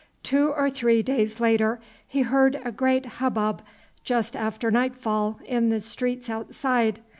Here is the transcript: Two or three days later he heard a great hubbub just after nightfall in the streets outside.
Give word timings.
Two 0.23 0.49
or 0.49 0.71
three 0.71 1.03
days 1.03 1.39
later 1.39 1.79
he 2.07 2.23
heard 2.23 2.59
a 2.65 2.71
great 2.71 3.05
hubbub 3.05 3.61
just 4.03 4.35
after 4.35 4.71
nightfall 4.71 5.37
in 5.45 5.69
the 5.69 5.79
streets 5.79 6.27
outside. 6.27 7.01